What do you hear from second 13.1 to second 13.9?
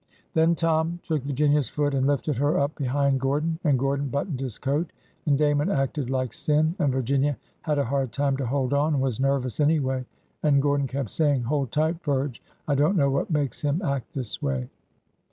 what makes him